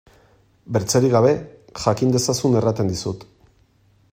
Besterik 0.77 1.13
gabe, 1.15 1.33
jakin 1.83 2.15
dezazun 2.17 2.59
esaten 2.63 2.91
dizut. 2.95 3.29